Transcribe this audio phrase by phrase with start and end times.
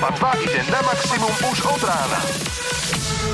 [0.00, 2.20] Európa 2 ide na maximum už od rána.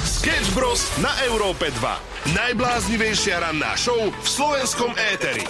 [0.02, 0.82] Sketch Bros.
[0.98, 2.34] na Európe 2.
[2.34, 5.46] Najbláznivejšia ranná show v slovenskom éteri.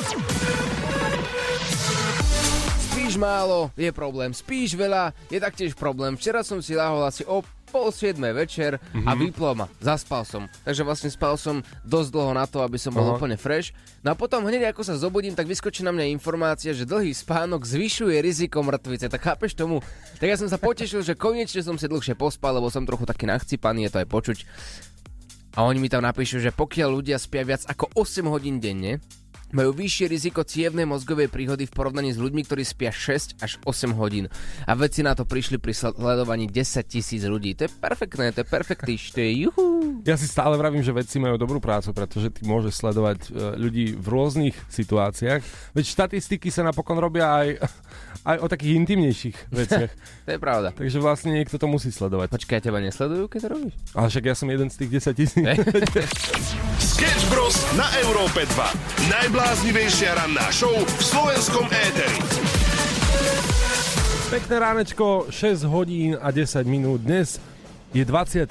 [2.93, 4.37] Spíš málo, je problém.
[4.37, 6.21] Spíš veľa, je taktiež problém.
[6.21, 7.41] Včera som si lahol asi o
[7.77, 9.69] pol siedmej večer a vyplo ma.
[9.85, 10.49] Zaspal som.
[10.65, 13.21] Takže vlastne spal som dosť dlho na to, aby som bol Aha.
[13.21, 13.77] úplne fresh.
[14.01, 17.69] No a potom hneď ako sa zobudím, tak vyskočí na mňa informácia, že dlhý spánok
[17.69, 19.13] zvyšuje riziko mŕtvice.
[19.13, 19.85] Tak chápeš tomu?
[20.17, 23.29] Tak ja som sa potešil, že konečne som si dlhšie pospal, lebo som trochu taký
[23.29, 24.39] nachcipaný, je to aj počuť.
[25.57, 29.05] A oni mi tam napíšu, že pokiaľ ľudia spia viac ako 8 hodín denne,
[29.55, 33.95] majú vyššie riziko cievnej mozgovej príhody v porovnaní s ľuďmi, ktorí spia 6 až 8
[33.95, 34.27] hodín.
[34.67, 37.55] A vedci na to prišli pri sledovaní 10 tisíc ľudí.
[37.59, 38.49] To je perfektné, to je
[39.27, 40.01] je juhu.
[40.07, 43.29] Ja si stále vravím, že vedci majú dobrú prácu, pretože ty môžeš sledovať e,
[43.59, 45.43] ľudí v rôznych situáciách.
[45.75, 47.49] Veď štatistiky sa napokon robia aj,
[48.31, 49.93] aj o takých intimnejších veciach.
[50.27, 50.75] To je pravda.
[50.75, 52.35] Takže vlastne niekto to musí sledovať.
[52.35, 53.75] Počkaj, teba nesledujú, keď to robíš?
[53.95, 55.47] Ale však ja som jeden z tých 10 tisíc.
[56.91, 57.55] Sketch Bros.
[57.79, 59.15] na Európe 2.
[59.37, 62.17] Najbláznivejšia ranná show v slovenskom éteri.
[64.33, 67.05] Pekné ránečko, 6 hodín a 10 minút.
[67.05, 67.37] Dnes
[67.93, 68.49] je 28.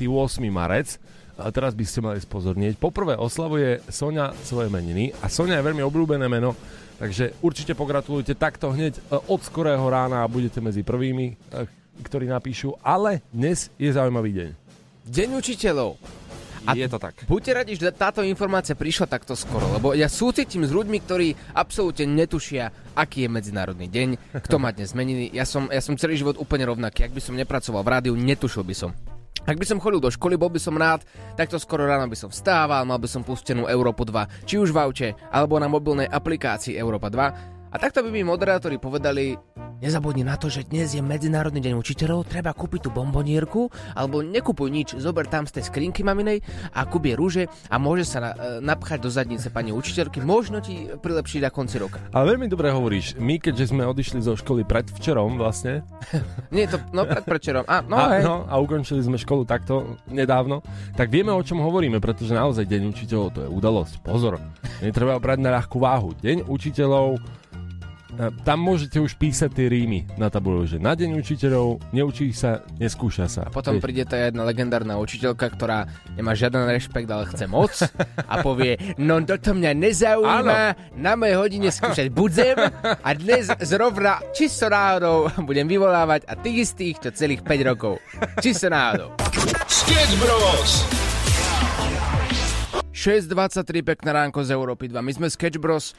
[0.54, 1.02] marec.
[1.42, 2.78] A teraz by ste mali spozornieť.
[2.78, 6.54] Poprvé oslavuje Sonia svoje meniny a Sonia je veľmi obľúbené meno,
[7.02, 11.66] takže určite pogratulujte takto hneď e, od skorého rána a budete medzi prvými, e,
[12.06, 12.78] ktorí napíšu.
[12.86, 14.50] Ale dnes je zaujímavý deň.
[15.10, 15.98] Deň učiteľov.
[16.66, 17.14] A je to tak.
[17.30, 22.10] Buďte radi, že táto informácia prišla takto skoro, lebo ja súcitím s ľuďmi, ktorí absolútne
[22.10, 25.30] netušia, aký je Medzinárodný deň, kto má dnes meniny.
[25.32, 27.06] Ja som, ja som celý život úplne rovnaký.
[27.06, 28.92] Ak by som nepracoval v rádiu, netušil by som.
[29.46, 31.06] Ak by som chodil do školy, bol by som rád,
[31.38, 34.82] takto skoro ráno by som vstával, mal by som pustenú Európu 2, či už v
[34.82, 37.55] aute, alebo na mobilnej aplikácii Európa 2.
[37.76, 39.36] A takto by mi moderátori povedali,
[39.84, 44.72] nezabudni na to, že dnes je Medzinárodný deň učiteľov, treba kúpiť tú bombonierku, alebo nekupuj
[44.72, 46.40] nič, zober tam z tej skrinky maminej
[46.72, 50.88] a kúpie rúže a môže sa na, e, napchať do zadnice pani učiteľky, možno ti
[50.88, 52.00] prilepšiť na konci roka.
[52.16, 53.20] Ale veľmi dobre hovoríš.
[53.20, 55.84] My, keďže sme odišli zo školy predvčerom vlastne,
[56.56, 57.68] Nie to, no pred prečerom.
[57.68, 58.24] A, no, a, hej.
[58.24, 60.64] no, a ukončili sme školu takto nedávno,
[60.96, 63.94] tak vieme, o čom hovoríme, pretože naozaj Deň učiteľov to je udalosť.
[64.00, 64.40] Pozor,
[64.80, 66.16] netreba brať na ľahkú váhu.
[66.16, 67.20] Deň učiteľov,
[68.48, 73.28] tam môžete už písať tie rímy na tabulu, že na Deň učiteľov neučí sa, neskúša
[73.28, 73.44] sa.
[73.52, 77.76] Potom Vieš, príde tá jedna legendárna učiteľka, ktorá nemá žiaden rešpekt, ale chce moc
[78.32, 80.60] a povie, no toto mňa nezaujíma,
[80.96, 86.96] na mojej hodine skúšať budem a dnes zrovna čisto náhodou budem vyvolávať a tých istých,
[87.04, 88.00] čo celých 5 rokov.
[88.40, 89.12] Čisto náhodou.
[89.68, 90.72] Sketch Bros.
[92.96, 94.98] 6.23 pekné ránko z Európy 2.
[95.04, 95.94] My sme Sketch Bros.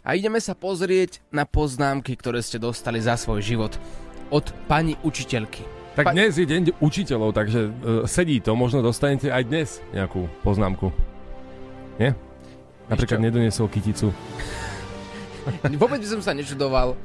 [0.00, 3.76] A ideme sa pozrieť na poznámky, ktoré ste dostali za svoj život
[4.32, 5.60] od pani učiteľky.
[5.92, 7.72] Tak Pa- dnes je deň učiteľov, takže uh,
[8.08, 10.88] sedí to, možno dostanete aj dnes nejakú poznámku.
[12.00, 12.16] Nie?
[12.88, 13.26] Napríklad čo?
[13.28, 14.08] nedoniesol kyticu.
[15.82, 16.96] Vôbec by som sa nečudoval,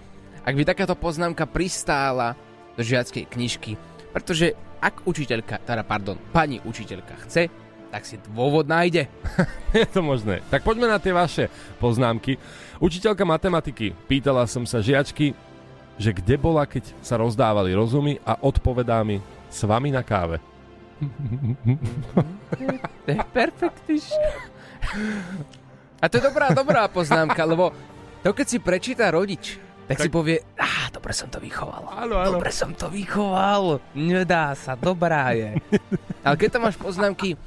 [0.47, 2.39] ak by takáto poznámka pristála
[2.79, 3.75] do žiackej knižky.
[4.15, 7.51] Pretože ak učiteľka, teda pardon, pani učiteľka chce,
[7.95, 9.07] tak si dôvod nájde.
[9.71, 10.43] Je to možné.
[10.51, 11.47] Tak poďme na tie vaše
[11.79, 12.35] poznámky.
[12.83, 13.95] Učiteľka matematiky.
[14.11, 15.31] Pýtala som sa žiačky,
[15.95, 20.43] že kde bola, keď sa rozdávali rozumy a odpovedá mi s vami na káve.
[23.05, 24.09] To je perfektiš.
[26.01, 27.69] A to je dobrá, dobrá poznámka, lebo
[28.25, 31.93] to keď si prečíta rodič, tak, tak si povie, á, dobre som to vychoval.
[31.93, 32.41] Áno, áno.
[32.41, 33.77] Dobre som to vychoval.
[33.93, 35.61] Nedá sa, dobrá je.
[36.25, 37.37] Ale keď tam máš poznámky,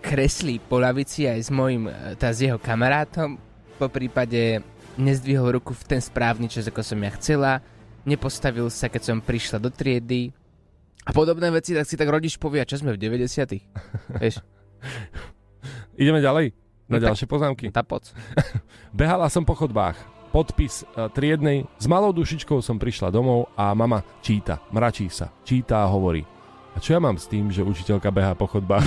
[0.00, 3.36] kreslí po lavici aj s mojim, teda s jeho kamarátom,
[3.76, 4.60] po prípade
[4.96, 7.52] nezdvihol ruku v ten správny čas, ako som ja chcela,
[8.02, 10.32] nepostavil sa, keď som prišla do triedy
[11.00, 13.24] a podobné veci, tak si tak rodič povie, čo sme v 90
[14.20, 14.40] Vieš,
[16.00, 16.56] Ideme ďalej
[16.88, 17.64] na No tak- ďalšie poznámky.
[17.70, 18.08] tá poc.
[18.96, 19.94] Behala som po chodbách.
[20.30, 21.66] Podpis e, triednej.
[21.78, 26.22] S malou dušičkou som prišla domov a mama číta, mračí sa, číta a hovorí.
[26.74, 28.86] A čo ja mám s tým, že učiteľka behá po chodbách?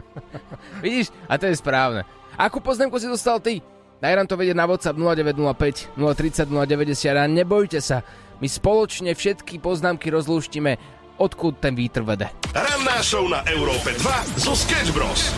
[0.84, 1.14] Vidíš?
[1.30, 2.02] A to je správne.
[2.34, 3.62] Akú poznámku si dostal ty?
[4.02, 8.02] Daj nám to vedieť na WhatsApp 0905 030 090 a nebojte sa.
[8.42, 10.74] My spoločne všetky poznámky rozlúštime,
[11.22, 12.26] odkud ten vítr vede.
[12.50, 15.30] Ranná show na Európe 2 zo Sketch Bros.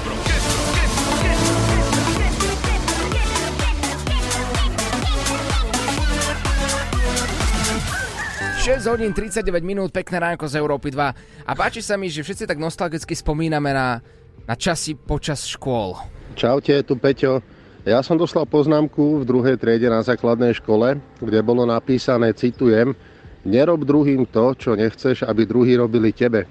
[8.64, 10.96] 6 hodín 39 minút, pekné ránko z Európy 2.
[11.44, 14.00] A páči sa mi, že všetci tak nostalgicky spomíname na,
[14.49, 16.00] na časy počas škôl.
[16.32, 17.44] Čaute, tu Peťo.
[17.84, 22.96] Ja som dostal poznámku v druhej triede na základnej škole, kde bolo napísané, citujem,
[23.44, 26.49] Nerob druhým to, čo nechceš, aby druhí robili tebe.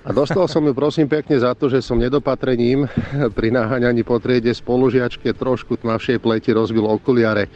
[0.00, 2.88] A dostal som ju prosím pekne za to, že som nedopatrením
[3.36, 7.52] pri naháňaní po triede spolužiačke trošku tmavšej pleti rozbil okuliare.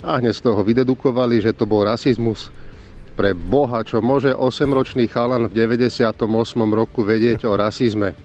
[0.00, 2.48] A hneď z toho vydedukovali, že to bol rasizmus.
[3.12, 6.16] Pre Boha, čo môže 8-ročný chalan v 98.
[6.72, 8.16] roku vedieť o rasizme.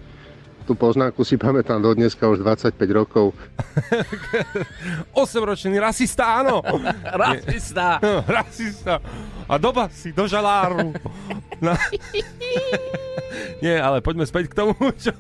[0.67, 3.31] Tú poznámku si pamätám do dneska už 25 rokov.
[5.15, 6.59] 8-ročný rasista, áno.
[7.23, 8.03] Rasista.
[8.27, 8.99] rasista.
[9.47, 10.91] A doba si do žaláru.
[13.57, 14.73] Nie, ale poďme späť k tomu,
[15.03, 15.13] čo,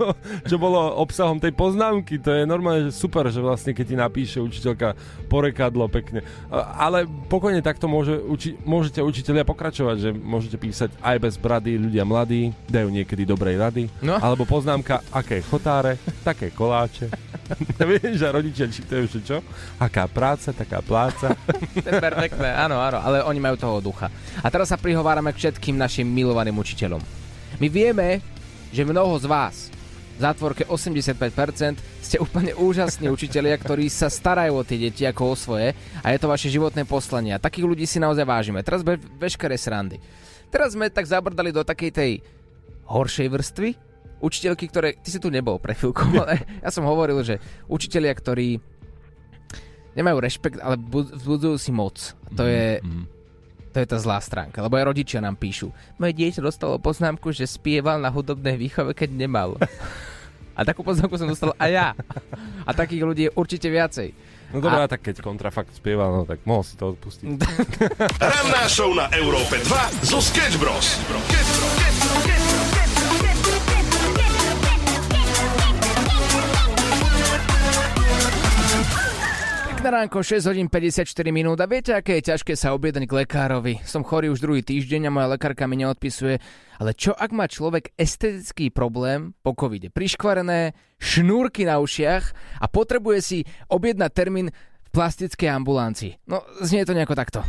[0.45, 2.21] čo bolo obsahom tej poznámky.
[2.21, 4.93] To je normálne že super, že vlastne keď ti napíše učiteľka
[5.25, 6.21] porekadlo pekne.
[6.53, 12.05] Ale pokojne takto môže, uči, môžete učiteľia pokračovať, že môžete písať aj bez brady ľudia
[12.05, 13.83] mladí, dajú niekedy dobrej rady.
[14.05, 14.21] No.
[14.21, 17.09] Alebo poznámka, aké chotáre, také koláče.
[17.79, 19.37] Vieš, a rodičia čítajú, že čo?
[19.79, 21.33] Aká práca, taká pláca.
[21.77, 24.09] To je perfektné, áno, áno, ale oni majú toho ducha.
[24.41, 27.26] A teraz sa prihovárame k všetkým našim milovaným učiteľom.
[27.57, 28.21] My vieme,
[28.69, 29.55] že mnoho z vás,
[30.17, 35.35] v zátvorke 85%, ste úplne úžasní učitelia, ktorí sa starajú o tie deti ako o
[35.35, 35.73] svoje
[36.05, 37.33] a je to vaše životné poslanie.
[37.33, 38.61] A takých ľudí si naozaj vážime.
[38.61, 39.97] Teraz be- veškeré srandy.
[40.53, 42.11] Teraz sme tak zabrdali do takej tej
[42.85, 43.69] horšej vrstvy,
[44.21, 44.93] učiteľky, ktoré...
[45.01, 48.61] Ty si tu nebol pre chvíľku, ale ja som hovoril, že učitelia, ktorí
[49.97, 52.13] nemajú rešpekt, ale vzbudzujú si moc.
[52.25, 52.85] A to je...
[53.77, 55.69] To je tá zlá stránka, lebo aj rodičia nám píšu.
[56.01, 59.53] Moje dieťa dostalo poznámku, že spieval na hudobnej výchove, keď nemal.
[60.57, 61.89] A takú poznámku som dostal aj ja.
[62.65, 64.17] A takých ľudí je určite viacej.
[64.49, 67.37] No dobrá, tak keď kontrafakt spieval, no tak mohol si to odpustiť.
[68.33, 70.97] Ranná show na Európe 2 zo Sketch Bros.
[79.87, 83.79] Pekné ránko, 6 hodín 54 minút a viete, aké je ťažké sa objednať k lekárovi.
[83.87, 86.43] Som chorý už druhý týždeň a moja lekárka mi neodpisuje.
[86.75, 89.87] Ale čo ak má človek estetický problém po covide?
[89.87, 92.23] Priškvarené, šnúrky na ušiach
[92.59, 93.39] a potrebuje si
[93.71, 96.19] objednať termín v plastickej ambulancii.
[96.27, 97.39] No, znie to nejako takto.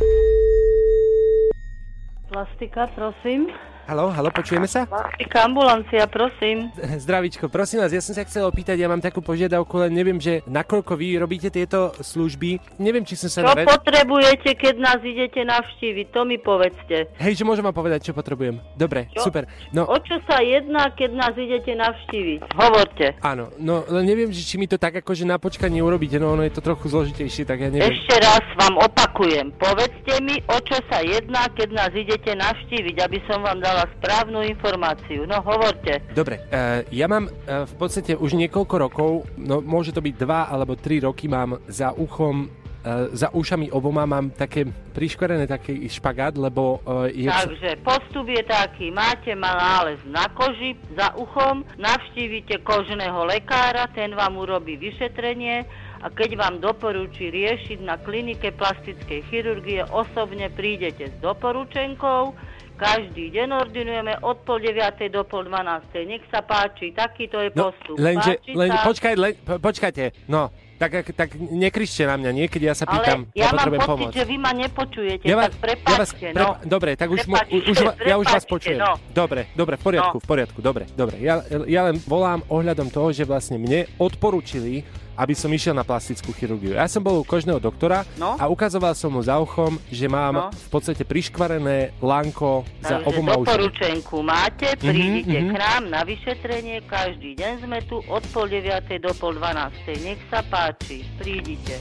[2.31, 3.51] Plastika, prosím.
[3.89, 4.85] Halo, halo, počujeme sa?
[4.85, 6.69] Plastika, ambulancia, prosím.
[7.09, 10.45] Zdravičko, prosím vás, ja som sa chcel opýtať, ja mám takú požiadavku, len neviem, že
[10.45, 12.77] nakoľko vy robíte tieto služby.
[12.77, 13.41] Neviem, či som sa...
[13.41, 16.05] Čo naved- potrebujete, keď nás idete navštíviť?
[16.13, 17.09] To mi povedzte.
[17.17, 18.61] Hej, že môžem vám povedať, čo potrebujem.
[18.77, 19.25] Dobre, Čo?
[19.25, 19.49] super.
[19.73, 22.45] No, O čo sa jedná, keď nás idete navštíviť?
[22.61, 23.17] Hovorte.
[23.25, 26.45] áno, no len neviem, že či mi to tak akože na počkanie urobíte, no ono
[26.45, 27.89] je to trochu zložitejšie, tak ja neviem.
[27.89, 29.49] Ešte raz vám opakujem.
[29.57, 34.43] Povedzte mi, o čo sa jedná, keď nás idete navštíviť, aby som vám dala správnu
[34.43, 35.23] informáciu.
[35.29, 36.03] No, hovorte.
[36.11, 40.49] Dobre, uh, ja mám uh, v podstate už niekoľko rokov, no môže to byť dva
[40.49, 44.63] alebo tri roky, mám za uchom Uh, za ušami oboma mám také
[44.95, 47.27] priškorené taký špagát, lebo uh, je...
[47.27, 54.39] Takže postup je taký, máte nález na koži, za uchom, navštívite kožného lekára, ten vám
[54.39, 55.67] urobí vyšetrenie
[55.99, 62.31] a keď vám doporučí riešiť na klinike plastickej chirurgie, osobne prídete s doporučenkou,
[62.79, 64.79] každý deň ordinujeme od pol 9.
[65.09, 65.59] do pol 12.
[66.01, 67.95] Nech sa páči, takýto je No, postup.
[67.95, 68.81] lenže, Páči len, sa?
[68.81, 73.27] počkaj, len, po, počkajte, no, tak, ak- tak nekričte na mňa, niekedy ja sa pýtam,
[73.27, 74.11] Ale ja mám potrebujem pocit, pomoc.
[74.13, 76.55] že vy ma nepočujete, Ja tak prepáčte, no.
[76.55, 77.19] prepa- Dobre, tak už,
[77.67, 78.79] už, ja už vás počujem.
[78.79, 78.95] no.
[79.09, 80.23] Dobre, dobre, v poriadku, No.
[80.23, 81.19] v poriadku, dobre, dobre.
[81.19, 84.87] Ja, ja len volám ohľadom toho, že vlastne mne odporúčili,
[85.19, 86.71] aby som išiel na plastickú chirurgiu.
[86.71, 88.33] Ja som bol u kožného doktora No.
[88.33, 90.15] a ukazoval som mu za uchom, že No.
[90.15, 93.43] mám v podstate priškvarené lanko za Takže oboma ušami.
[93.45, 95.49] doporučenku máte, Mhm, prídite mhm.
[95.49, 98.63] k nám na vyšetrenie, každý deň sme tu od pol 9.
[98.97, 99.75] do pol 12.
[99.99, 101.75] Nech sa páči, prídite.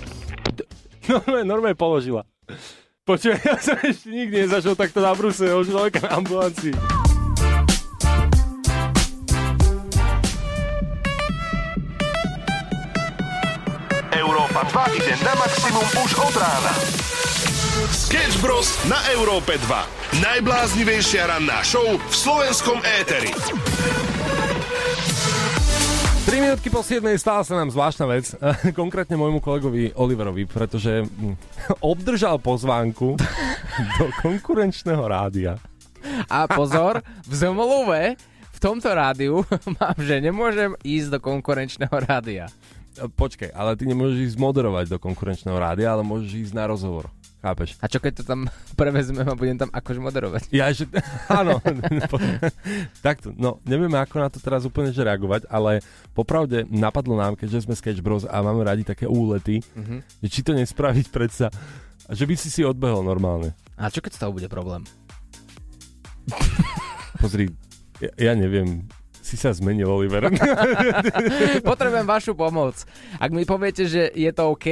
[1.09, 2.27] Normálne, normálne položila.
[3.03, 6.98] Počuj, ja som ešte nikdy nezažil takto na bruse od človeka na ambulancii.
[14.59, 16.75] Európa 2 ide na maximum už od rána.
[17.95, 18.75] Sketch Bros.
[18.91, 20.19] na Európe 2.
[20.19, 23.31] Najbláznivejšia ranná show v slovenskom éteri.
[26.27, 28.35] 3 minútky po 7 stala sa nám zvláštna vec,
[28.83, 31.39] konkrétne môjmu kolegovi Oliverovi, pretože hm,
[31.95, 33.15] obdržal pozvánku
[34.03, 35.55] do konkurenčného rádia.
[36.27, 39.47] A pozor, v zmluve v tomto rádiu
[39.79, 42.51] mám, že nemôžem ísť do konkurenčného rádia.
[42.99, 47.07] Počkaj, ale ty nemôžeš ísť moderovať do konkurenčného rádia, ale môžeš ísť na rozhovor.
[47.39, 47.79] Chápeš?
[47.79, 48.51] A čo keď to tam
[48.81, 50.43] prevezmem a budem tam akože moderovať?
[50.51, 50.91] Ja, že...
[51.31, 51.63] Áno.
[53.07, 55.79] Takto, no, nevieme ako na to teraz úplne že reagovať, ale
[56.19, 59.63] popravde napadlo nám, keďže sme Sketch Bros a máme radi také úlety,
[60.19, 61.47] že či to nespraviť predsa,
[62.11, 63.55] že by si si odbehol normálne.
[63.79, 64.83] A čo keď z toho bude problém?
[67.23, 67.55] Pozri,
[68.03, 68.83] ja, ja neviem,
[69.29, 70.33] si sa zmenil, Oliver.
[71.69, 72.89] Potrebujem vašu pomoc.
[73.21, 74.69] Ak mi poviete, že je to OK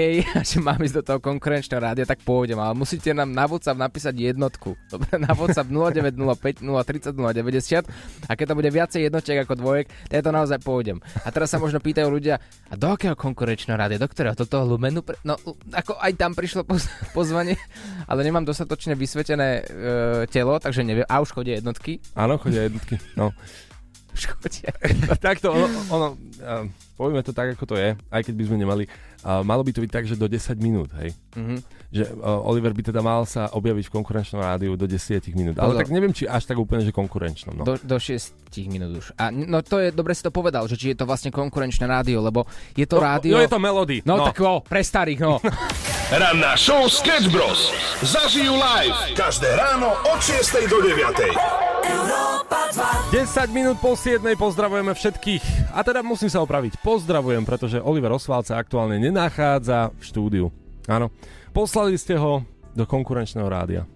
[0.48, 4.14] že mám ísť do toho konkurenčného rádia, tak pôjdem, ale musíte nám na WhatsApp napísať
[4.16, 4.78] jednotku.
[4.88, 10.14] Dobre, na WhatsApp 0905 030 090 a keď to bude viacej jednotiek ako dvojek, tak
[10.14, 11.02] ja to naozaj pôjdem.
[11.24, 14.38] A teraz sa možno pýtajú ľudia, a do akého konkurenčného rádia, do ktorého?
[14.38, 15.02] Do toho Lumenu?
[15.02, 15.18] Pre...
[15.26, 15.36] No,
[15.74, 17.58] ako aj tam prišlo poz- pozvanie,
[18.06, 19.62] ale nemám dostatočne vysvetené e,
[20.30, 21.06] telo, takže neviem.
[21.06, 21.98] A už chodia jednotky.
[22.14, 22.98] Áno, chodia jednotky.
[23.18, 23.34] No.
[24.16, 24.72] Už chodia.
[25.28, 26.06] Takto, ono, ono
[26.40, 26.64] uh,
[26.96, 28.84] povieme to tak, ako to je, aj keď by sme nemali.
[29.20, 31.12] Uh, malo by to byť tak, že do 10 minút, hej.
[31.36, 31.56] Mhm.
[31.92, 35.60] Že uh, Oliver by teda mal sa objaviť v konkurenčnom rádiu do 10 minút.
[35.60, 35.80] Ale Pozor.
[35.84, 37.60] tak neviem, či až tak úplne, že konkurenčnom.
[37.60, 37.62] No.
[37.68, 38.32] Do, do 6
[38.72, 39.12] minút už.
[39.20, 42.24] A no to je, dobre si to povedal, že či je to vlastne konkurenčné rádio,
[42.24, 43.36] lebo je to rádio...
[43.36, 44.00] No, je to Melody.
[44.08, 45.36] No, tak o, pre starých, no.
[46.22, 47.68] Ranná show Sketch Bros.
[48.00, 50.96] Zažijú live každé ráno od 6 do 9.
[53.06, 55.70] 10 minút po 7 pozdravujeme všetkých.
[55.70, 56.82] A teda musím sa opraviť.
[56.82, 60.46] Pozdravujem, pretože Oliver Osvald sa aktuálne nenachádza v štúdiu.
[60.90, 61.14] Áno.
[61.54, 62.42] Poslali ste ho
[62.74, 63.86] do konkurenčného rádia.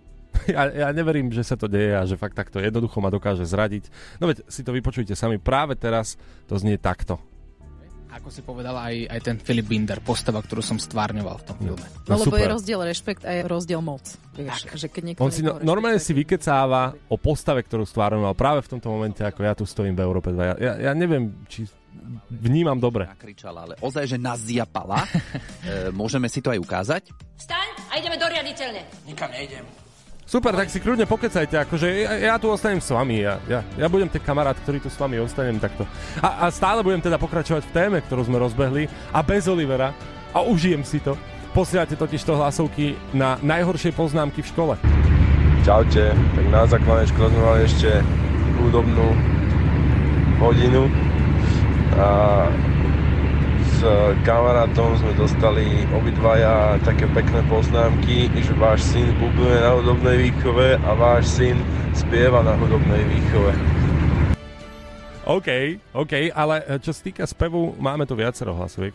[0.48, 3.90] Ja, ja neverím, že sa to deje a že fakt takto jednoducho ma dokáže zradiť.
[4.22, 5.36] No veď si to vypočujte sami.
[5.36, 7.20] Práve teraz to znie takto.
[8.10, 11.86] Ako si povedal aj, aj ten Filip Binder, postava, ktorú som stvárňoval v tom filme.
[12.10, 12.42] No, lebo super.
[12.42, 14.02] je rozdiel rešpekt a je rozdiel moc.
[14.34, 18.78] Vieš, že keď On si no, normálne si vykecáva o postave, ktorú stvárňoval práve v
[18.78, 20.42] tomto momente, ako ja tu stojím v Európe 2.
[20.42, 21.70] Ja, ja, ja neviem, či
[22.30, 23.06] vnímam dobre.
[23.06, 25.06] nakričala, ale ozaj, že nás zjapala.
[25.66, 27.02] e, môžeme si to aj ukázať?
[27.38, 28.82] Staň a ideme do riaditeľne.
[30.30, 33.90] Super, tak si kľudne pokecajte, akože ja, ja tu ostanem s vami, ja, ja, ja
[33.90, 35.82] budem ten kamarát, ktorý tu s vami ostanem takto.
[36.22, 39.90] A, a stále budem teda pokračovať v téme, ktorú sme rozbehli a bez Olivera
[40.30, 41.18] a užijem si to.
[41.50, 44.74] Posielate totiž to hlasovky na najhoršie poznámky v škole.
[45.66, 47.90] Čaute, tak na základnej škole sme mali ešte
[48.62, 49.10] hudobnú
[50.38, 50.86] hodinu
[51.98, 52.06] a
[53.80, 53.88] s
[54.28, 55.64] kamarátom sme dostali
[55.96, 61.56] obidvaja také pekné poznámky, že váš syn bubluje na hudobnej výchove a váš syn
[61.96, 63.56] spieva na hudobnej výchove.
[65.24, 68.92] OK, OK, ale e, čo sa týka spevu, máme tu viacero hlasoviek.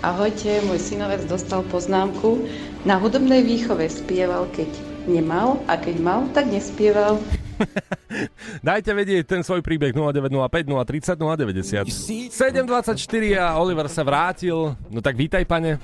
[0.00, 2.48] Ahojte, môj synovec dostal poznámku.
[2.88, 4.72] Na hudobnej výchove spieval, keď
[5.12, 7.20] nemal a keď mal, tak nespieval.
[8.66, 11.86] Dajte vedieť ten svoj príbeh 0905 030 090.
[12.32, 12.96] 7.24
[13.36, 14.74] a Oliver sa vrátil.
[14.88, 15.78] No tak vítaj, pane.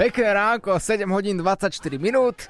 [0.00, 2.48] Pekné ránko, 7 hodín 24 minút.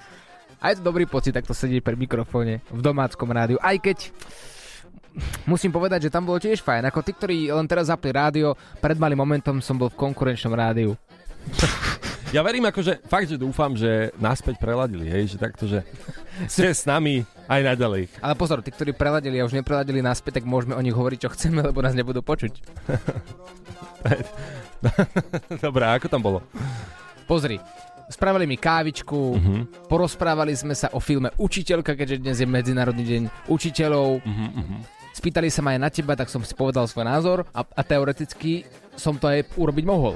[0.59, 3.63] A je to dobrý pocit takto sedieť pri mikrofóne v domáckom rádiu.
[3.63, 4.11] Aj keď
[5.47, 6.91] musím povedať, že tam bolo tiež fajn.
[6.91, 10.99] Ako tí, ktorí len teraz zapli rádio, pred malým momentom som bol v konkurenčnom rádiu.
[12.29, 15.81] Ja verím akože, fakt, že dúfam, že naspäť preladili, hej, že takto, že
[16.53, 18.03] ste s nami aj naďalej.
[18.21, 21.33] Ale pozor, tí, ktorí preladili a už nepreladili naspäť, tak môžeme o nich hovoriť, čo
[21.33, 22.53] chceme, lebo nás nebudú počuť.
[25.59, 26.39] Dobre, ako tam bolo?
[27.25, 27.57] Pozri,
[28.07, 29.89] spravili mi kávičku, Mhm.
[29.89, 34.21] porozprávali sme sa o filme Učiteľka, keďže dnes je Medzinárodný deň učiteľov.
[34.23, 37.83] Mhm, Spýtali sa ma aj na teba, tak som si povedal svoj názor a, a
[37.83, 38.63] teoreticky
[38.95, 40.15] som to aj urobiť mohol.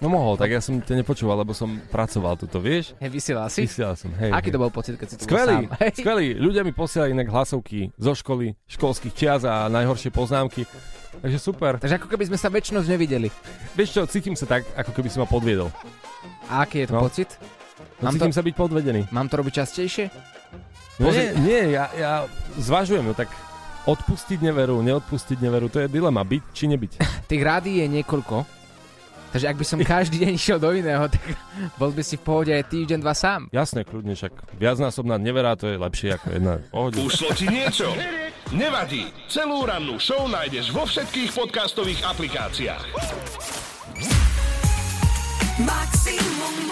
[0.00, 2.96] No mohol, tak ja som ťa nepočúval, lebo som pracoval tuto, vieš?
[2.98, 3.62] Hej, vysielal si?
[3.62, 4.30] Vysielal som, hej.
[4.30, 4.54] Aký hej.
[4.54, 5.78] to bol pocit, keď si tu Skvelý, sám?
[5.78, 5.90] Hej.
[5.94, 6.28] skvelý.
[6.34, 10.66] Ľudia mi posielali inak hlasovky zo školy, školských čias a najhoršie poznámky.
[11.14, 11.76] Takže super.
[11.76, 13.28] Takže ako keby sme sa väčšnosť nevideli.
[13.74, 15.68] Vieš čo, cítim sa tak, ako keby si ma podviedol.
[16.48, 17.04] A aký je to No.
[17.04, 17.30] pocit?
[18.00, 19.00] No, Mám cítim to- sa byť podvedený.
[19.12, 20.04] Mám to robiť častejšie?
[20.98, 22.12] No, nie, nie, ja, ja
[22.56, 23.30] zvažujem, no tak
[23.84, 26.92] odpustiť neveru, neodpustiť neveru, to je dilema, byť či nebyť.
[27.30, 28.61] Tých rádií je niekoľko.
[29.32, 31.24] Takže ak by som každý deň išiel do iného, tak
[31.80, 33.48] bol by si v pohode aj týždeň, dva sám.
[33.48, 36.54] Jasné, kľudne, však viacnásobná nevera, to je lepšie ako jedna.
[36.68, 37.00] Pohode.
[37.00, 37.88] Ušlo ti niečo?
[38.52, 39.08] Nevadí.
[39.32, 42.84] Celú rannú show nájdeš vo všetkých podcastových aplikáciách.
[45.64, 46.71] Maximum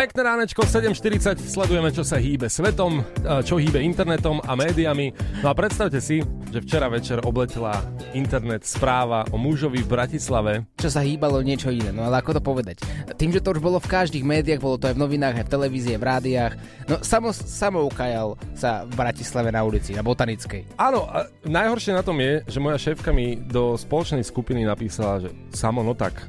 [0.00, 3.04] Pekné ránečko, 7.40, sledujeme, čo sa hýbe svetom,
[3.44, 5.12] čo hýbe internetom a médiami.
[5.44, 7.84] No a predstavte si, že včera večer obletela
[8.16, 10.64] internet správa o mužovi v Bratislave.
[10.80, 12.80] Čo sa hýbalo niečo iné, no ale ako to povedať?
[13.20, 15.52] Tým, že to už bolo v každých médiách, bolo to aj v novinách, aj v
[15.52, 16.52] televízii, v rádiách.
[16.88, 20.80] No samo, samo ukajal sa v Bratislave na ulici, na Botanickej.
[20.80, 25.36] Áno, a najhoršie na tom je, že moja šéfka mi do spoločnej skupiny napísala, že
[25.52, 26.24] samo no tak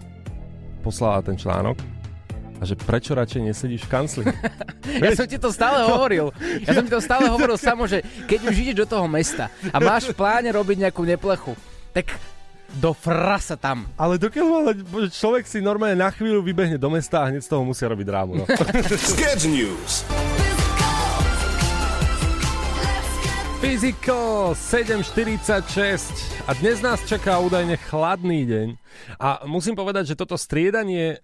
[0.83, 2.00] poslala ten článok
[2.61, 4.23] a že prečo radšej nesedíš v kancli.
[5.01, 6.29] Ja som ti to stále hovoril.
[6.61, 9.77] Ja som ti to stále hovoril samo, že keď už ideš do toho mesta a
[9.81, 11.57] máš v pláne robiť nejakú neplechu,
[11.89, 12.13] tak
[12.77, 13.89] do frasa tam.
[13.97, 14.71] Ale dokiaľ ale
[15.11, 18.31] človek si normálne na chvíľu vybehne do mesta a hneď z toho musia robiť drámu.
[18.41, 18.45] No.
[18.95, 20.05] Sketch News.
[23.61, 28.67] Fyziko 7.46 a dnes nás čaká údajne chladný deň.
[29.21, 31.21] A musím povedať, že toto striedanie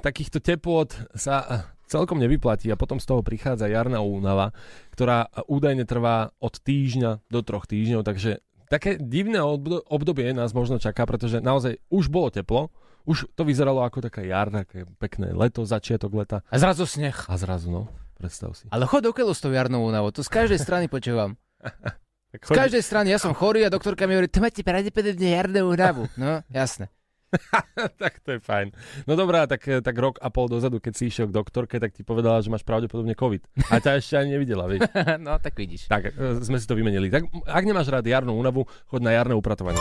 [0.00, 4.52] takýchto teplot sa celkom nevyplatí a potom z toho prichádza jarná únava,
[4.92, 10.76] ktorá údajne trvá od týždňa do troch týždňov, takže také divné obdo- obdobie nás možno
[10.76, 12.68] čaká, pretože naozaj už bolo teplo,
[13.08, 16.38] už to vyzeralo ako taká jar, také pekné leto, začiatok leta.
[16.52, 17.16] A zrazu sneh.
[17.24, 17.88] A zrazu, no,
[18.20, 18.68] predstav si.
[18.68, 21.40] Ale chod keľu s tou jarnou únavou, to z každej strany počúvam.
[22.28, 26.12] Z každej strany, ja som chorý a doktorka mi hovorí, to máte pravdepodobne jarnú únavu.
[26.20, 26.92] No, jasné.
[28.02, 28.72] tak to je fajn.
[29.04, 32.02] No dobrá, tak, tak rok a pol dozadu, keď si išiel k doktorke, tak ti
[32.02, 33.68] povedala, že máš pravdepodobne COVID.
[33.68, 34.88] A ťa ešte ani nevidela, vieš.
[35.26, 35.92] no, tak vidíš.
[35.92, 37.12] Tak, e, sme si to vymenili.
[37.12, 39.80] Tak ak nemáš rád jarnú únavu, chod na jarné upratovanie.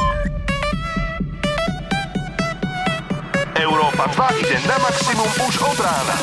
[3.58, 6.18] Európa 2 ide na maximum už od rána.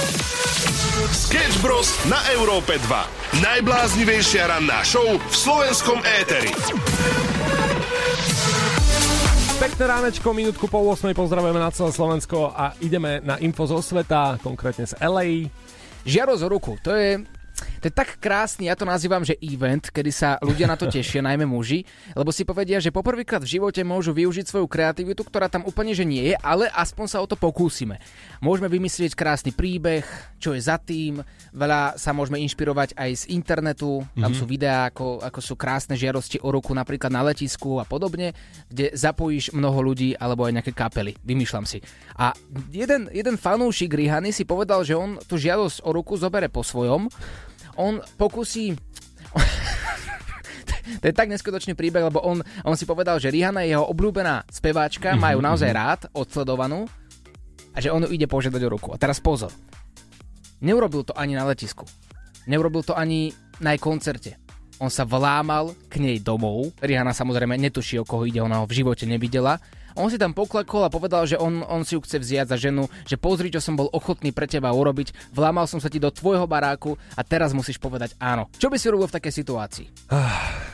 [1.11, 1.91] Sketch Bros.
[2.07, 3.43] na Európe 2.
[3.43, 6.55] Najbláznivejšia ranná show v slovenskom éteri.
[9.75, 11.11] Pekné ránečko, minútku po 8.
[11.19, 15.51] pozdravujeme na celé Slovensko a ideme na info zo sveta, konkrétne z LA.
[16.07, 17.19] Žiaro zo ruku, to je,
[17.85, 21.21] to je tak krásny, ja to nazývam, že event, kedy sa ľudia na to tešia,
[21.29, 21.85] najmä muži,
[22.17, 26.09] lebo si povedia, že poprvýkrát v živote môžu využiť svoju kreativitu, ktorá tam úplne že
[26.09, 28.01] nie je, ale aspoň sa o to pokúsime.
[28.41, 30.01] Môžeme vymyslieť krásny príbeh,
[30.41, 31.21] čo je za tým,
[31.53, 34.39] veľa sa môžeme inšpirovať aj z internetu, tam Mhm.
[34.41, 38.33] sú videá, ako, ako sú krásne žiarosti o roku napríklad na letisku a podobne,
[38.73, 41.85] kde zapojíš mnoho ľudí alebo aj nejaké kapely, vymýšľam si.
[42.17, 42.33] A
[42.73, 47.13] jeden, jeden fanúšik Rihany si povedal, že on tú žiadosť o ruku zobere po svojom,
[47.77, 48.75] on pokusí
[51.01, 54.45] to je tak neskutočný príbeh, lebo on, on si povedal, že Rihanna je jeho obľúbená
[54.49, 55.77] speváčka, Mhm, majú naozaj mhm.
[55.77, 56.87] rád, odsledovanú
[57.75, 58.89] a že on ju ide požiadať o ruku.
[58.95, 59.51] A teraz pozor.
[60.63, 61.85] Neurobil to ani na letisku.
[62.47, 64.33] Neurobil to ani na jej koncerte.
[64.79, 66.75] On sa vlámal k nej domov.
[66.83, 69.59] Rihanna samozrejme netuší, o koho ide, ona ho v živote nevidela.
[69.95, 72.91] On si tam poklekol a povedal, že on, on si ju chce vziať za ženu,
[73.07, 76.51] že pozri, čo som bol ochotný pre teba urobiť, vlámal som sa ti do tvojho
[76.51, 78.51] baráku a teraz musíš povedať áno.
[78.59, 79.87] Čo by si robil v takej situácii?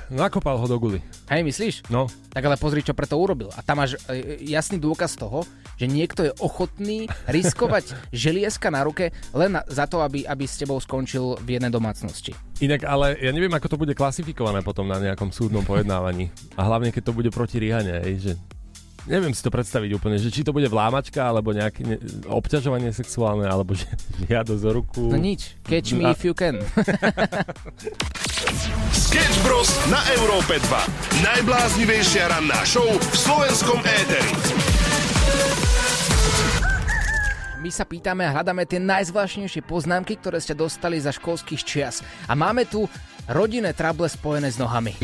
[0.09, 1.05] Nakopal ho do guly.
[1.29, 1.75] Hej, myslíš?
[1.93, 2.09] No.
[2.33, 3.53] Tak ale pozri, čo preto urobil.
[3.53, 5.45] A tam máš e, jasný dôkaz toho,
[5.77, 7.93] že niekto je ochotný riskovať
[8.25, 12.33] želieska na ruke len za to, aby, aby s tebou skončil v jednej domácnosti.
[12.65, 16.33] Inak, ale ja neviem, ako to bude klasifikované potom na nejakom súdnom pojednávaní.
[16.57, 18.35] A hlavne, keď to bude proti Rihane, že
[19.07, 21.97] neviem si to predstaviť úplne, že či to bude vlámačka, alebo nejaké ne,
[22.29, 23.87] obťažovanie sexuálne, alebo že
[24.29, 25.03] žiadosť o ruku.
[25.09, 25.57] No nič.
[25.65, 26.61] Catch me A- if you can.
[28.91, 29.71] Sketch Bros.
[29.91, 31.25] na Európe 2.
[31.25, 34.33] Najbláznivejšia ranná show v slovenskom éteri.
[37.61, 42.01] My sa pýtame a hľadáme tie najzvláštnejšie poznámky, ktoré ste dostali za školských čias.
[42.25, 42.89] A máme tu
[43.31, 44.99] rodinné trable spojené s nohami.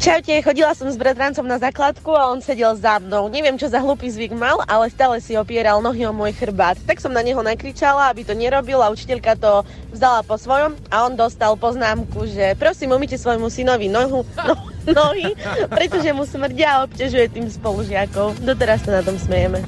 [0.00, 3.28] Čaute, chodila som s bratrancom na základku a on sedel za mnou.
[3.28, 6.80] Neviem, čo za hlupý zvyk mal, ale stále si opieral nohy o môj chrbát.
[6.88, 9.52] Tak som na neho nakričala, aby to nerobil a učiteľka to
[9.92, 14.54] vzala po svojom a on dostal poznámku, že prosím, umýte svojmu synovi nohu, no,
[14.96, 15.36] nohy,
[15.68, 18.40] pretože mu smrdia a obťažuje tým spolužiakov.
[18.40, 19.60] Doteraz sa na tom smejeme.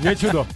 [0.00, 0.48] Nečudo.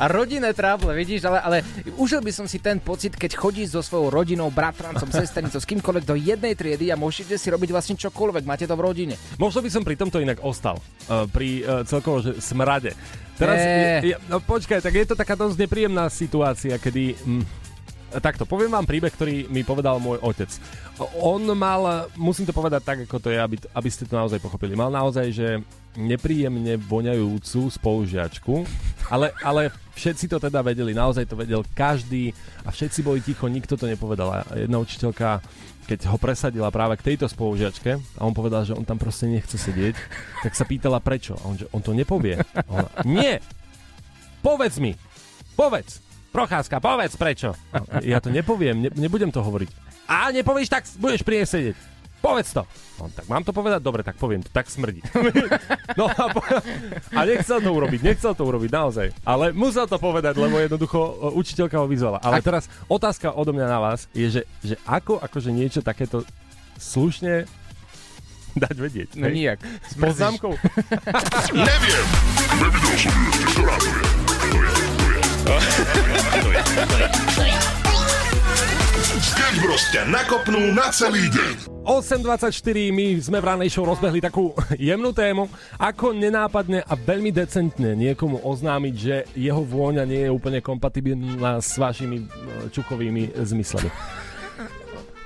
[0.00, 1.56] A rodinné tráble, vidíš, ale, ale
[2.00, 6.04] užil by som si ten pocit, keď chodíš so svojou rodinou, bratrancom, sesternicou, s kýmkoľvek
[6.08, 9.14] do jednej triedy a môžete si robiť vlastne čokoľvek, máte to v rodine.
[9.36, 10.80] Možno by som pri tomto inak ostal.
[11.06, 12.96] Uh, pri uh, celkovo, že smrade.
[13.36, 14.00] Teraz, Eh.
[14.00, 17.16] je, je, no počkaj, tak je to taká dosť nepríjemná situácia, kedy...
[17.20, 17.44] Mm,
[18.24, 20.48] takto, poviem vám príbeh, ktorý mi povedal môj otec.
[20.96, 24.72] On mal, musím to povedať tak, ako to je, aby, aby ste to naozaj pochopili,
[24.72, 25.60] mal naozaj, že
[25.96, 28.64] nepríjemne voňajúcu spolužiačku,
[29.12, 32.32] ale, ale všetci to teda vedeli, naozaj to vedel každý
[32.64, 34.40] a všetci boli ticho, nikto to nepovedal.
[34.40, 35.44] A jedna učiteľka,
[35.84, 39.56] keď ho presadila práve k tejto spolužiačke a on povedal, že on tam proste nechce
[39.56, 39.96] sedieť,
[40.44, 41.36] tak sa pýtala prečo.
[41.40, 42.40] A on, že on to nepovie.
[42.72, 43.36] Ona, nie!
[44.40, 44.96] Povedz mi!
[45.56, 46.04] Povedz!
[46.36, 47.56] Procházka, povedz prečo.
[48.04, 49.85] Ja to nepoviem, ne, nebudem to hovoriť.
[50.06, 51.76] A nepovieš, tak budeš pri nej sedieť.
[52.22, 52.66] Povedz to.
[52.98, 53.78] No, tak mám to povedať?
[53.84, 54.50] Dobre, tak poviem to.
[54.50, 55.02] Tak smrdí.
[55.96, 56.44] No a, po,
[57.16, 59.16] a nechcel to urobiť, nechcel to urobiť naozaj.
[59.24, 62.20] Ale musel to povedať, lebo jednoducho e, učiteľka ho vyzvala.
[62.20, 66.20] Ale teraz otázka odo mňa na vás je, že, že ako akože niečo takéto
[66.76, 67.48] slušne
[68.60, 69.10] dať vedieť.
[69.16, 69.34] No hej?
[69.40, 69.58] nijak.
[69.88, 70.52] S poznámkou.
[71.70, 72.06] Neviem.
[72.60, 74.00] Nevidel som ju ešte, ktorá to je.
[75.46, 75.96] To je, to je.
[76.36, 77.85] To je, to je, to.
[79.46, 81.70] Bros ťa nakopnú na celý deň.
[81.86, 82.50] 8.24,
[82.90, 84.50] my sme v ranej show rozbehli takú
[84.90, 85.46] jemnú tému,
[85.78, 91.78] ako nenápadne a veľmi decentne niekomu oznámiť, že jeho vôňa nie je úplne kompatibilná s
[91.78, 92.24] vašimi e,
[92.74, 93.86] čuchovými zmyslami.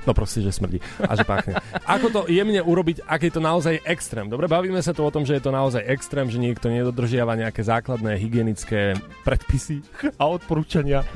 [0.04, 1.56] No proste, že smrdí a že páchne.
[1.88, 4.28] Ako to jemne urobiť, ak je to naozaj extrém?
[4.28, 7.64] Dobre, bavíme sa tu o tom, že je to naozaj extrém, že niekto nedodržiava nejaké
[7.64, 9.80] základné hygienické predpisy
[10.20, 11.08] a odporúčania.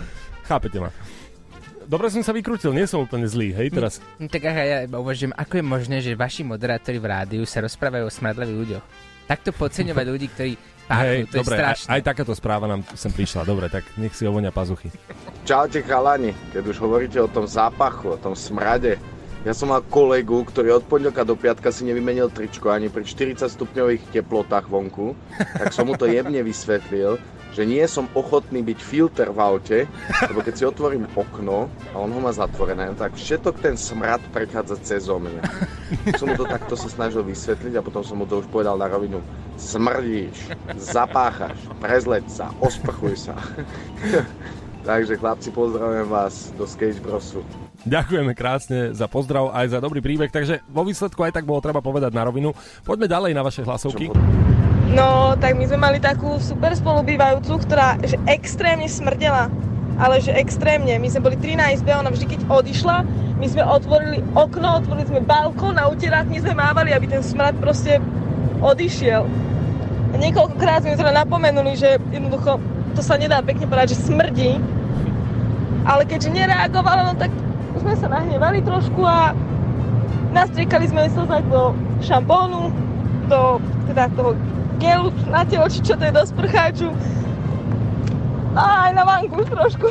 [0.48, 0.88] Chápete ma?
[1.84, 4.00] Dobre som sa vykrútil, nie som úplne zlý, hej, teraz.
[4.16, 7.60] No, tak aha, ja iba uvažujem, ako je možné, že vaši moderátori v rádiu sa
[7.60, 8.84] rozprávajú o smradlavých ľuďoch.
[9.24, 10.52] Takto podceňovať ľudí, ktorí
[10.84, 11.88] páchnú, Hej, to dobre, je aj, strašné.
[11.96, 13.48] aj takáto správa nám sem prišla.
[13.48, 14.92] Dobre, tak nech si ovonia pazuchy.
[15.48, 19.00] Čaute chalani, keď už hovoríte o tom zápachu, o tom smrade,
[19.44, 23.44] ja som mal kolegu, ktorý od pondelka do piatka si nevymenil tričko ani pri 40
[23.44, 27.20] stupňových teplotách vonku, tak som mu to jemne vysvetlil,
[27.54, 29.78] že nie som ochotný byť filter v aute,
[30.26, 34.76] lebo keď si otvorím okno a on ho má zatvorené, tak všetok ten smrad prechádza
[34.82, 35.42] cez mňa.
[36.18, 38.90] Som mu to takto sa snažil vysvetliť a potom som mu to už povedal na
[38.90, 39.22] rovinu.
[39.54, 43.38] Smrdíš, zapáchaš, prezleď sa, osprchuj sa.
[44.88, 47.40] Takže chlapci, pozdravujem vás do Skate Brosu.
[47.88, 51.80] Ďakujeme krásne za pozdrav aj za dobrý príbeh, takže vo výsledku aj tak bolo treba
[51.80, 52.52] povedať na rovinu.
[52.84, 54.12] Poďme ďalej na vaše hlasovky.
[54.94, 59.50] No, tak my sme mali takú super spolubývajúcu, ktorá že extrémne smrdela.
[59.98, 60.94] Ale že extrémne.
[61.02, 63.02] My sme boli 13 izbe, ona vždy keď odišla,
[63.34, 67.98] my sme otvorili okno, otvorili sme balkón a utieratní sme mávali, aby ten smrad proste
[68.62, 69.26] odišiel.
[70.10, 72.62] A niekoľkokrát sme teda napomenuli, že jednoducho
[72.94, 74.62] to sa nedá pekne povedať, že smrdí.
[75.82, 77.34] Ale keďže nereagovala, no tak
[77.82, 79.34] sme sa nahnevali trošku a
[80.30, 82.70] nastriekali sme slzách do šampónu,
[83.26, 83.58] do
[83.90, 84.38] teda toho
[84.78, 86.88] gelu na to je do sprcháču.
[88.54, 89.90] A aj na vanku už trošku.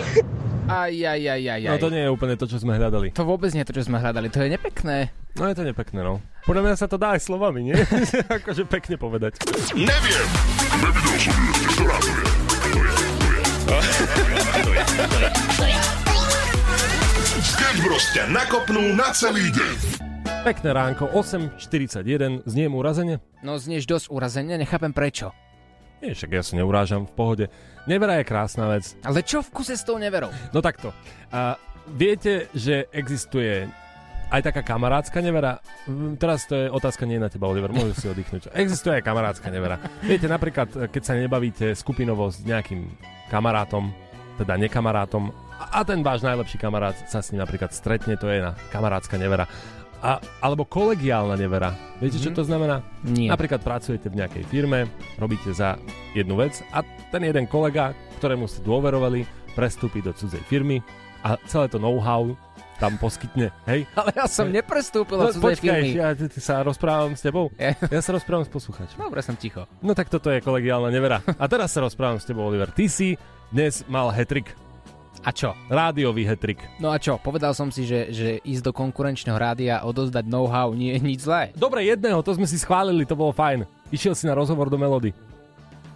[0.64, 1.76] Aj, aj, aj, aj, aj.
[1.76, 3.12] No to nie je úplne to, čo sme hľadali.
[3.12, 4.32] To vôbec nie je to, čo sme hľadali.
[4.32, 5.12] To je nepekné.
[5.36, 6.24] No je to nepekné, no.
[6.48, 7.76] Podľa mňa sa to dá aj slovami, nie?
[8.40, 9.44] akože pekne povedať.
[9.76, 10.28] Neviem.
[10.80, 12.24] Nevidel som ju ešte, ktorá to je.
[13.68, 13.76] To
[14.72, 14.82] je.
[15.60, 15.80] To je.
[17.44, 20.13] Sketch Bros ťa nakopnú na celý deň.
[20.44, 23.24] Pekné ránko, 8.41, znie mu urazenie?
[23.48, 25.32] No znieš dosť urazenia, nechápem prečo.
[26.04, 27.46] Nie, však ja sa neurážam, v pohode.
[27.88, 28.92] Nevera je krásna vec.
[29.08, 30.36] Ale čo v kuse s tou neverou?
[30.52, 30.92] No takto.
[31.32, 31.56] A
[31.88, 33.72] viete, že existuje
[34.36, 35.64] aj taká kamarátska nevera?
[35.88, 38.52] Mm, Teraz to je otázka nie na teba, Oliver, môžeš si oddychnúť.
[38.52, 39.80] Existuje aj kamarátska nevera.
[40.04, 42.92] Viete, napríklad, keď sa nebavíte skupinovo s nejakým
[43.32, 43.96] kamarátom,
[44.44, 45.32] teda nekamarátom,
[45.72, 49.48] a ten váš najlepší kamarát sa s ním napríklad stretne, to je na kamarátska nevera.
[50.04, 51.72] A, alebo kolegiálna nevera.
[51.98, 52.36] Viete, čo Mhm.
[52.36, 52.84] to znamená?
[53.02, 53.32] Nie.
[53.32, 54.86] Napríklad pracujete v nejakej firme,
[55.16, 55.80] robíte za
[56.12, 60.84] jednu vec a ten jeden kolega, ktorému ste dôverovali, prestúpi do cudzej firmy
[61.22, 62.36] a celé to know-how
[62.76, 63.88] tam poskytne, hej?
[63.96, 65.90] Ale ja som neprestúpil No, do cudzej počkaj, firmy.
[65.96, 67.48] ja sa rozprávam s tebou.
[67.88, 69.00] Ja sa rozprávam s posluchačom.
[69.00, 69.64] Dobre, som ticho.
[69.80, 71.24] No tak toto je kolegiálna nevera.
[71.34, 72.68] A teraz sa rozprávam s tebou, Oliver.
[72.68, 73.16] Ty si
[73.50, 74.52] dnes mal hetrik.
[75.24, 75.56] A čo?
[75.72, 76.60] Rádiový hetrik.
[76.84, 77.16] No a čo?
[77.16, 81.20] Povedal som si, že, že ísť do konkurenčného rádia a odozdať know-how nie je nič
[81.24, 81.56] zlé.
[81.56, 83.64] Dobre, jedného, to sme si schválili, to bolo fajn.
[83.88, 85.16] Išiel si na rozhovor do Melody.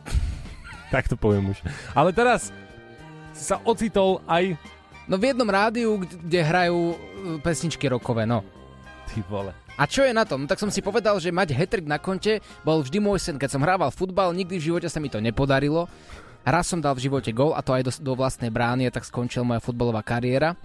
[0.95, 1.59] tak to poviem už.
[1.91, 2.55] Ale teraz
[3.35, 4.55] si sa ocitol aj...
[5.11, 6.95] No v jednom rádiu, kde- hrajú uh,
[7.43, 8.47] pesničky rokové, no.
[9.11, 9.51] Ty vole.
[9.77, 10.43] A čo je na tom?
[10.43, 13.37] No, tak som si povedal, že mať hetrik na konte bol vždy môj sen.
[13.37, 15.85] Keď som hrával futbal, nikdy v živote sa mi to nepodarilo.
[16.47, 19.03] Raz som dal v živote gol a to aj do, do vlastnej brány a tak
[19.03, 20.55] skončila moja futbalová kariéra.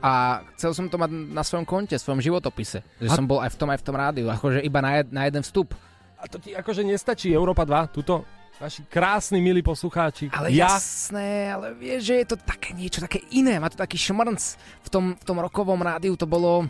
[0.00, 2.80] A chcel som to mať na svojom konte, svojom životopise.
[2.96, 4.26] Že A- som bol aj v tom, aj v tom rádiu.
[4.32, 5.76] Akože iba na, jed, na jeden vstup.
[6.16, 8.24] A to ti akože nestačí Európa 2, tuto
[8.60, 10.32] naši krásni, milí poslucháči.
[10.32, 13.56] Ale ja, jasné, ale vieš, že je to také niečo také iné.
[13.60, 14.40] Má to taký šmrnc.
[14.84, 16.64] V tom, v tom rokovom rádiu to bolo...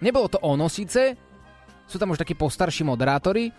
[0.00, 1.12] Nebolo to ono síce,
[1.84, 3.52] sú tam už takí postarší moderátori,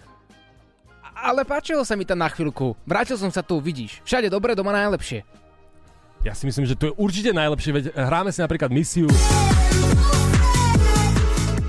[1.16, 2.74] ale páčilo sa mi tam na chvíľku.
[2.84, 4.02] Vrátil som sa tu, vidíš.
[4.04, 5.24] Všade dobre, doma najlepšie.
[6.22, 9.10] ja si myslím, že to je určite najlepšie, veď hráme si napríklad misiu.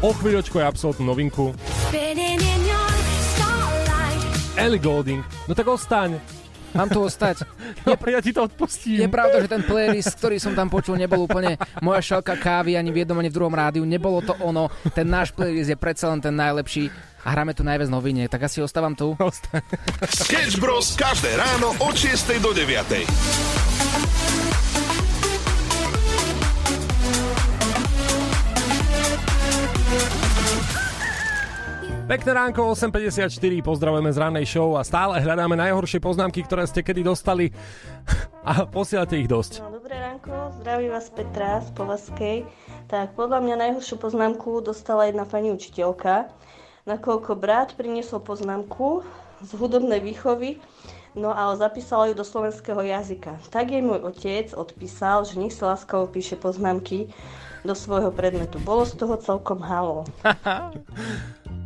[0.03, 1.55] O chvíľočku je absolútnu novinku.
[4.59, 5.23] Ellie Golding.
[5.49, 6.19] No tak ostaň.
[6.73, 7.45] Mám tu ostať.
[7.85, 9.05] Je, ja ti to odpustím.
[9.05, 12.89] Je pravda, že ten playlist, ktorý som tam počul, nebol úplne moja šalka kávy ani
[12.89, 13.85] v jednom, ani v druhom rádiu.
[13.85, 14.73] Nebolo to ono.
[14.97, 16.89] Ten náš playlist je predsa len ten najlepší
[17.23, 19.15] a hráme tu najviac noviniek, tak asi ostávam tu.
[20.23, 20.99] Sketch Bros.
[20.99, 23.07] každé ráno od 6 do 9.
[32.03, 37.01] Pekné ránko, 8.54, pozdravujeme z rannej show a stále hľadáme najhoršie poznámky, ktoré ste kedy
[37.01, 37.49] dostali
[38.51, 39.65] a posielate ich dosť.
[39.65, 42.45] No, dobré ránko, zdraví vás Petra z Povazkej.
[42.93, 46.29] Tak podľa mňa najhoršiu poznámku dostala jedna pani učiteľka,
[46.87, 49.07] nakoľko brat priniesol poznámku
[49.43, 50.59] z hudobnej výchovy,
[51.15, 53.39] no ale zapísala ju do slovenského jazyka.
[53.51, 57.11] Tak jej môj otec odpísal, že nech sa láskavo píše poznámky
[57.63, 58.59] do svojho predmetu.
[58.63, 60.07] Bolo z toho celkom halo.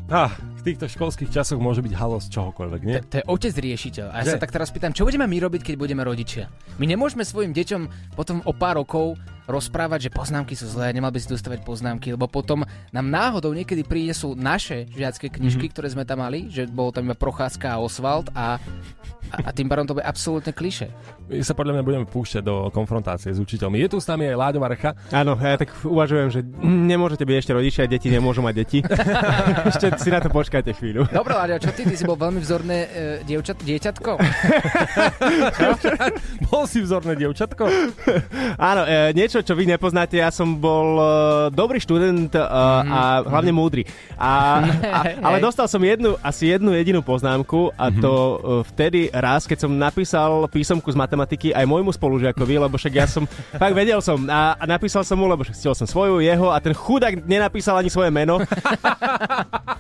[0.07, 0.31] Ah,
[0.67, 2.99] týchto školských časoch môže byť halo z čohokoľvek, nie?
[3.07, 4.07] To je otec riešiteľ.
[4.11, 4.33] A ja Že?
[4.35, 6.51] sa tak teraz pýtam, čo budeme my robiť, keď budeme rodičia?
[6.83, 9.15] My nemôžeme svojim deťom potom o pár rokov
[9.47, 13.87] rozprávať, že poznámky sú zlé, nemal by si dostávať poznámky, lebo potom nám náhodou niekedy
[13.87, 15.75] príde sú naše žiacké knižky, mm-hmm.
[15.75, 18.59] ktoré sme tam mali, že bolo tam iba Procházka a Oswald a,
[19.31, 20.91] a, a tým pádom to bude absolútne kliše.
[21.27, 23.83] My sa podľa mňa budeme púšťať do konfrontácie s učiteľmi.
[23.83, 24.95] Je tu s nami aj Láďo Varecha.
[25.11, 28.79] Áno, ja tak uvažujem, že nemôžete byť ešte rodičia, deti nemôžu mať deti.
[29.71, 31.05] ešte si na to počkajte chvíľu.
[31.13, 31.85] Dobre, Láďo, čo ty?
[31.85, 34.17] Ty si bol veľmi vzorné e, dievčat, dieťatko?
[36.49, 37.69] Bol si vzorné dievčatko?
[38.57, 41.05] Áno, e, niečo, čo vy nepoznáte, ja som bol e,
[41.53, 43.85] dobrý študent e, a hlavne múdry.
[44.17, 48.37] A, a, ale dostal som jednu, asi jednu jedinú poznámku a to e,
[48.73, 53.29] vtedy raz, keď som napísal písomku z matematiky aj môjmu spolužiakovi, lebo však ja som,
[53.61, 56.73] fakt vedel som a, a napísal som mu, lebo chcel som svoju, jeho a ten
[56.73, 58.41] chudák nenapísal ani svoje meno,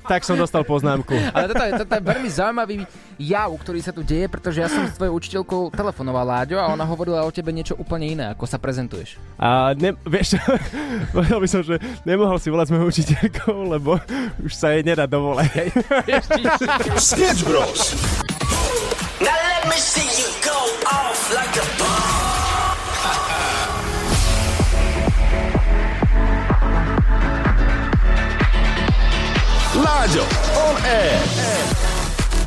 [0.04, 1.14] tak som dostal poznámku.
[1.36, 2.76] Ale toto je, toto je veľmi zaujímavý
[3.16, 6.82] jav, ktorý sa tu deje, pretože ja som s tvojou učiteľkou telefonoval Láďo a ona
[6.82, 9.16] hovorila o tebe niečo úplne iné, ako sa prezentuješ.
[9.38, 10.36] A ne, vieš,
[11.16, 14.02] povedal by som, že nemohol si volať s mojou učiteľkou, lebo
[14.42, 15.70] už sa jej nedá dovolať.
[16.98, 17.94] Sketch Bros.
[19.22, 20.58] Now let me see you go
[20.90, 22.26] off like a bomb.
[29.76, 30.24] Láďo,
[30.86, 31.18] air.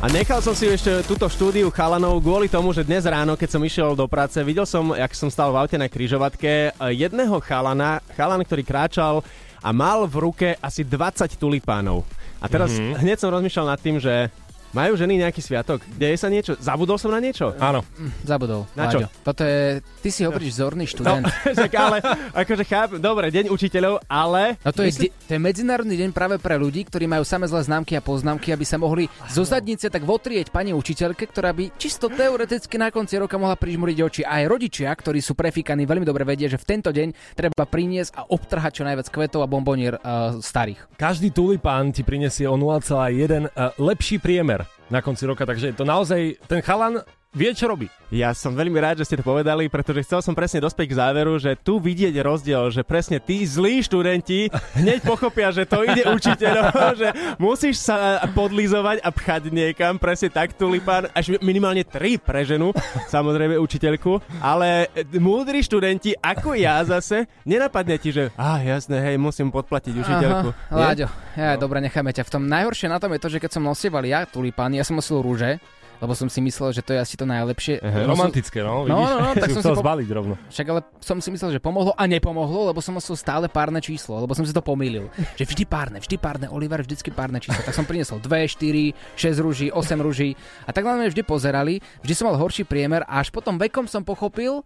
[0.00, 3.60] A nechal som si ešte túto štúdiu chalanov kvôli tomu, že dnes ráno, keď som
[3.60, 8.40] išiel do práce, videl som, jak som stal v aute na kryžovatke, jedného chalana, chalan,
[8.40, 9.20] ktorý kráčal
[9.60, 12.08] a mal v ruke asi 20 tulipánov.
[12.40, 12.80] A teraz Mhm.
[12.80, 13.00] mm-hmm.
[13.04, 14.32] hneď som rozmýšľal nad tým, že
[14.70, 15.82] majú ženy nejaký sviatok?
[15.98, 16.54] Deje sa niečo?
[16.58, 17.54] Zabudol som na niečo?
[17.58, 17.82] Áno.
[18.22, 18.66] Zabudol.
[18.78, 19.02] Na čo?
[19.02, 19.08] Láďo.
[19.26, 21.26] Toto je, ty si hovoríš vzorný študent.
[21.26, 21.98] No, však ale,
[22.32, 24.56] akože chápem, dobre, deň učiteľov, ale...
[24.62, 27.66] No to je, de- to je medzinárodný deň práve pre ľudí, ktorí majú same zlé
[27.66, 32.06] známky a poznámky, aby sa mohli zo zadnice tak votrieť pani učiteľke, ktorá by čisto
[32.06, 34.22] teoreticky na konci roka mohla prižmuriť oči.
[34.22, 38.22] Aj rodičia, ktorí sú prefíkaní, veľmi dobre vedia, že v tento deň treba priniesť a
[38.28, 40.86] obtrhať čo najviac kvetov a bombonier uh, starých.
[40.96, 44.59] Každý tulipán ti prinesie o 0,1 uh, lepší priemer
[44.90, 47.00] na konci roka, takže to naozaj, ten chalan
[47.30, 47.86] vie, čo robí.
[48.10, 51.38] Ja som veľmi rád, že ste to povedali, pretože chcel som presne dospieť k záveru,
[51.38, 56.74] že tu vidieť rozdiel, že presne tí zlí študenti hneď pochopia, že to ide učiteľom,
[57.06, 62.74] že musíš sa podlizovať a pchať niekam, presne tak tulipán, až minimálne tri pre ženu,
[63.06, 69.54] samozrejme učiteľku, ale múdri študenti, ako ja zase, nenapadne ti, že ah, jasné, hej, musím
[69.54, 70.50] podplatiť učiteľku.
[70.50, 71.06] Aha, Láďo,
[71.38, 71.62] ja, no.
[71.62, 72.26] dobre, necháme ťa.
[72.26, 74.98] V tom najhoršie na tom je to, že keď som nosieval ja tulipány, ja som
[74.98, 75.62] nosil rúže,
[76.00, 77.78] lebo som si myslel, že to je asi to najlepšie.
[77.78, 79.06] Ehe, Nosil- romantické, no, No, vidíš?
[79.06, 80.34] no, no, tak Si som chcel si zbaliť rovno.
[80.48, 84.16] Však ale som si myslel, že pomohlo a nepomohlo, lebo som nosil stále párne číslo,
[84.18, 85.12] lebo som si to pomýlil.
[85.38, 87.60] Že vždy párne, vždy párne, Oliver, vždycky párne číslo.
[87.60, 90.32] Tak som priniesol 2, 4, 6 rúží, 8 rúží
[90.64, 93.84] a tak na mňa vždy pozerali, vždy som mal horší priemer a až potom vekom
[93.84, 94.64] som pochopil,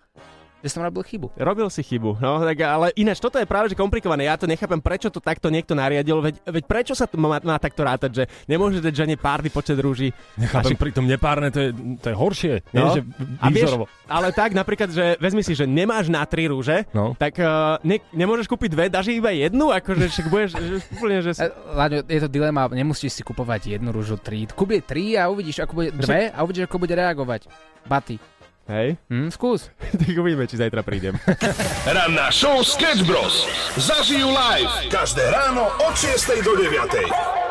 [0.64, 1.36] že som robil chybu.
[1.36, 4.24] Robil si chybu, no tak ale ináč toto je práve že komplikované.
[4.24, 7.60] Ja to nechápem, prečo to takto niekto nariadil, veď, veď prečo sa to má, má
[7.60, 10.08] takto rátať, že nemôže dať žene párny počet rúží.
[10.40, 12.54] Nechápem, A že- pritom nepárne, to je, to je horšie.
[12.72, 12.96] Nie, No.
[12.96, 13.00] že
[13.44, 13.76] A vieš,
[14.08, 17.12] ale tak napríklad, že vezmi si, že nemáš na tri rúže, No.
[17.12, 21.30] tak uh, ne, nemôžeš kúpiť dve, dáš iba jednu, akože však budeš že, úplne, že...
[21.36, 24.48] E, Láďo, je to dilema, nemusíš si kupovať jednu rúžu, tri.
[24.48, 27.50] Kúp jej tri a uvidíš, ako bude dve a uvidíš, ako bude reagovať.
[27.84, 28.16] Baty.
[28.64, 28.96] Hej?
[29.12, 29.68] Hm, skús.
[30.00, 31.20] tak uvidíme, či zajtra prídem.
[31.96, 33.44] Ranná show Sketch Bros.
[33.76, 36.72] Zažijú live každé ráno od 6 do 9.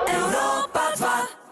[0.10, 1.43] Europa 2